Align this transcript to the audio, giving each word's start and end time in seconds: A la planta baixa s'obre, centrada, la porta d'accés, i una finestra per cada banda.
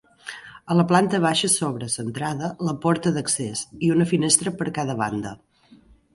A 0.71 0.77
la 0.77 0.85
planta 0.91 1.19
baixa 1.25 1.49
s'obre, 1.55 1.89
centrada, 1.97 2.49
la 2.71 2.73
porta 2.87 3.13
d'accés, 3.19 3.63
i 3.89 3.93
una 3.99 4.09
finestra 4.15 4.57
per 4.63 4.71
cada 4.81 4.99
banda. 5.05 5.37